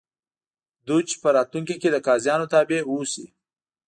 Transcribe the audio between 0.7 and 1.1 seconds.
دوج